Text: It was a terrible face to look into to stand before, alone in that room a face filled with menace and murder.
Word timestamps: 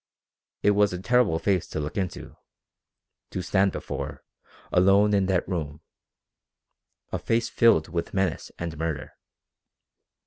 It 0.63 0.71
was 0.71 0.93
a 0.93 0.99
terrible 0.99 1.37
face 1.37 1.67
to 1.67 1.79
look 1.79 1.95
into 1.95 2.35
to 3.29 3.43
stand 3.43 3.71
before, 3.71 4.23
alone 4.71 5.13
in 5.13 5.27
that 5.27 5.47
room 5.47 5.81
a 7.11 7.19
face 7.19 7.49
filled 7.49 7.87
with 7.87 8.11
menace 8.11 8.51
and 8.57 8.79
murder. 8.79 9.13